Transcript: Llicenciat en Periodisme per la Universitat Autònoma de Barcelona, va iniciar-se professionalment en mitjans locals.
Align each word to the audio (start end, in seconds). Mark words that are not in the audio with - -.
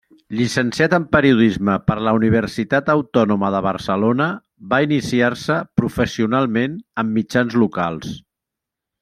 Llicenciat 0.37 0.93
en 0.97 1.03
Periodisme 1.15 1.75
per 1.89 1.97
la 2.07 2.13
Universitat 2.19 2.89
Autònoma 2.93 3.51
de 3.57 3.61
Barcelona, 3.67 4.31
va 4.73 4.81
iniciar-se 4.87 5.59
professionalment 5.83 6.81
en 7.05 7.15
mitjans 7.21 7.61
locals. 7.67 8.13